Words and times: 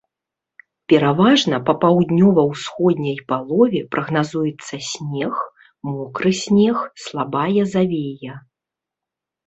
Пераважна 0.93 1.59
па 1.67 1.75
паўднёва-ўсходняй 1.83 3.19
палове 3.33 3.83
прагназуецца 3.93 4.75
снег, 4.91 5.35
мокры 5.93 6.31
снег, 6.43 6.77
слабая 7.07 7.61
завея. 7.79 8.33